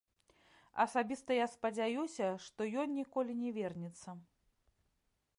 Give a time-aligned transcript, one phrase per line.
[0.83, 4.09] Асабіста я спадзяюся, што ён ніколі не вернецца.